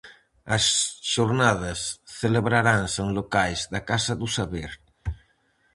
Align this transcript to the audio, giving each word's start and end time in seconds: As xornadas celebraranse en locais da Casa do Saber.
As 0.55 0.65
xornadas 1.13 1.79
celebraranse 2.21 2.99
en 3.05 3.09
locais 3.19 3.59
da 3.73 3.81
Casa 3.89 4.13
do 4.21 4.27
Saber. 4.37 4.71